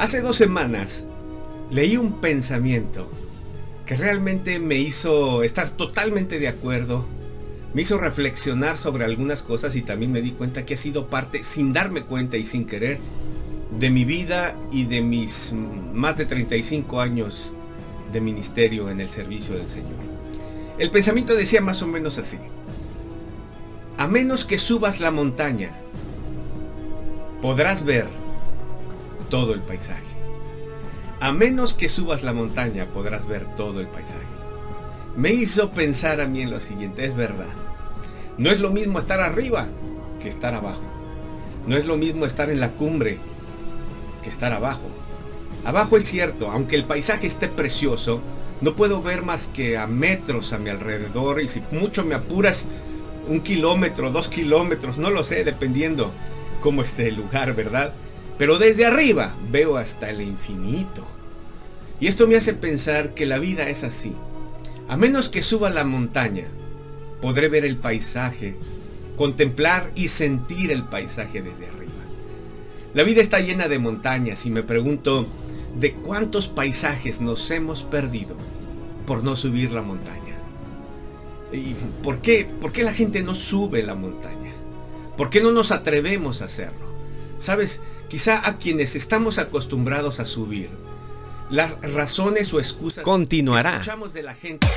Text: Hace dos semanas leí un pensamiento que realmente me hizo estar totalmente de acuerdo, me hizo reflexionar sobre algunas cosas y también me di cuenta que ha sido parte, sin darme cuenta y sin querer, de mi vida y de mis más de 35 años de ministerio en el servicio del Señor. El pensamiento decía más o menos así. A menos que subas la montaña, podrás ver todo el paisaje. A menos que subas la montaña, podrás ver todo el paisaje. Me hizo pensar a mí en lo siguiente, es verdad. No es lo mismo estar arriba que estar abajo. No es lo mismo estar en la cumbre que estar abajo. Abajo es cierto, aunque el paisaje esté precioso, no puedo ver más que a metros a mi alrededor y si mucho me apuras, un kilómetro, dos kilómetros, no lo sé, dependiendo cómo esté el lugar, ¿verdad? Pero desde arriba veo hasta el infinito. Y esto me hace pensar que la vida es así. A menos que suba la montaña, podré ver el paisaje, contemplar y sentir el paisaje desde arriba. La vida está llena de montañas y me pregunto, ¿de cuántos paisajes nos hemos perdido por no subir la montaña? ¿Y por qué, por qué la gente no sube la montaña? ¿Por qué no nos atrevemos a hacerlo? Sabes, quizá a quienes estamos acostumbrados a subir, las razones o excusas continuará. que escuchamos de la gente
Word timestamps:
Hace 0.00 0.22
dos 0.22 0.36
semanas 0.36 1.04
leí 1.70 1.98
un 1.98 2.22
pensamiento 2.22 3.06
que 3.84 3.96
realmente 3.96 4.58
me 4.58 4.76
hizo 4.76 5.42
estar 5.42 5.68
totalmente 5.68 6.38
de 6.38 6.48
acuerdo, 6.48 7.04
me 7.74 7.82
hizo 7.82 7.98
reflexionar 7.98 8.78
sobre 8.78 9.04
algunas 9.04 9.42
cosas 9.42 9.76
y 9.76 9.82
también 9.82 10.10
me 10.10 10.22
di 10.22 10.30
cuenta 10.30 10.64
que 10.64 10.72
ha 10.72 10.78
sido 10.78 11.08
parte, 11.08 11.42
sin 11.42 11.74
darme 11.74 12.00
cuenta 12.00 12.38
y 12.38 12.46
sin 12.46 12.64
querer, 12.64 12.98
de 13.78 13.90
mi 13.90 14.06
vida 14.06 14.56
y 14.72 14.84
de 14.84 15.02
mis 15.02 15.52
más 15.92 16.16
de 16.16 16.24
35 16.24 16.98
años 17.02 17.52
de 18.10 18.22
ministerio 18.22 18.88
en 18.88 19.00
el 19.00 19.10
servicio 19.10 19.54
del 19.54 19.68
Señor. 19.68 20.00
El 20.78 20.90
pensamiento 20.90 21.34
decía 21.34 21.60
más 21.60 21.82
o 21.82 21.86
menos 21.86 22.16
así. 22.16 22.38
A 23.98 24.08
menos 24.08 24.46
que 24.46 24.56
subas 24.56 24.98
la 24.98 25.10
montaña, 25.10 25.72
podrás 27.42 27.84
ver 27.84 28.06
todo 29.30 29.54
el 29.54 29.60
paisaje. 29.60 30.04
A 31.20 31.32
menos 31.32 31.72
que 31.72 31.88
subas 31.88 32.22
la 32.22 32.34
montaña, 32.34 32.86
podrás 32.86 33.26
ver 33.26 33.46
todo 33.54 33.80
el 33.80 33.86
paisaje. 33.86 34.26
Me 35.16 35.30
hizo 35.30 35.70
pensar 35.70 36.20
a 36.20 36.26
mí 36.26 36.42
en 36.42 36.50
lo 36.50 36.60
siguiente, 36.60 37.06
es 37.06 37.16
verdad. 37.16 37.46
No 38.36 38.50
es 38.50 38.60
lo 38.60 38.70
mismo 38.70 38.98
estar 38.98 39.20
arriba 39.20 39.66
que 40.22 40.28
estar 40.28 40.54
abajo. 40.54 40.82
No 41.66 41.76
es 41.76 41.86
lo 41.86 41.96
mismo 41.96 42.26
estar 42.26 42.50
en 42.50 42.60
la 42.60 42.70
cumbre 42.70 43.18
que 44.22 44.28
estar 44.28 44.52
abajo. 44.52 44.88
Abajo 45.64 45.96
es 45.96 46.04
cierto, 46.04 46.50
aunque 46.50 46.76
el 46.76 46.84
paisaje 46.84 47.26
esté 47.26 47.48
precioso, 47.48 48.20
no 48.60 48.74
puedo 48.74 49.02
ver 49.02 49.22
más 49.22 49.48
que 49.48 49.78
a 49.78 49.86
metros 49.86 50.52
a 50.52 50.58
mi 50.58 50.70
alrededor 50.70 51.40
y 51.40 51.48
si 51.48 51.62
mucho 51.70 52.04
me 52.04 52.14
apuras, 52.14 52.66
un 53.28 53.40
kilómetro, 53.40 54.10
dos 54.10 54.28
kilómetros, 54.28 54.98
no 54.98 55.10
lo 55.10 55.22
sé, 55.22 55.44
dependiendo 55.44 56.10
cómo 56.60 56.82
esté 56.82 57.08
el 57.08 57.16
lugar, 57.16 57.54
¿verdad? 57.54 57.92
Pero 58.40 58.58
desde 58.58 58.86
arriba 58.86 59.36
veo 59.52 59.76
hasta 59.76 60.08
el 60.08 60.22
infinito. 60.22 61.06
Y 62.00 62.06
esto 62.06 62.26
me 62.26 62.36
hace 62.36 62.54
pensar 62.54 63.12
que 63.12 63.26
la 63.26 63.38
vida 63.38 63.68
es 63.68 63.84
así. 63.84 64.14
A 64.88 64.96
menos 64.96 65.28
que 65.28 65.42
suba 65.42 65.68
la 65.68 65.84
montaña, 65.84 66.46
podré 67.20 67.50
ver 67.50 67.66
el 67.66 67.76
paisaje, 67.76 68.56
contemplar 69.18 69.90
y 69.94 70.08
sentir 70.08 70.72
el 70.72 70.84
paisaje 70.84 71.42
desde 71.42 71.66
arriba. 71.66 71.92
La 72.94 73.02
vida 73.02 73.20
está 73.20 73.40
llena 73.40 73.68
de 73.68 73.78
montañas 73.78 74.46
y 74.46 74.50
me 74.50 74.62
pregunto, 74.62 75.26
¿de 75.78 75.92
cuántos 75.92 76.48
paisajes 76.48 77.20
nos 77.20 77.50
hemos 77.50 77.82
perdido 77.82 78.36
por 79.04 79.22
no 79.22 79.36
subir 79.36 79.70
la 79.70 79.82
montaña? 79.82 80.38
¿Y 81.52 81.74
por 82.02 82.22
qué, 82.22 82.48
por 82.58 82.72
qué 82.72 82.84
la 82.84 82.94
gente 82.94 83.22
no 83.22 83.34
sube 83.34 83.82
la 83.82 83.96
montaña? 83.96 84.54
¿Por 85.18 85.28
qué 85.28 85.42
no 85.42 85.52
nos 85.52 85.72
atrevemos 85.72 86.40
a 86.40 86.46
hacerlo? 86.46 86.89
Sabes, 87.40 87.80
quizá 88.08 88.46
a 88.46 88.58
quienes 88.58 88.94
estamos 88.94 89.38
acostumbrados 89.38 90.20
a 90.20 90.26
subir, 90.26 90.68
las 91.48 91.80
razones 91.80 92.52
o 92.52 92.60
excusas 92.60 93.02
continuará. 93.02 93.70
que 93.70 93.76
escuchamos 93.76 94.12
de 94.12 94.22
la 94.22 94.34
gente 94.34 94.68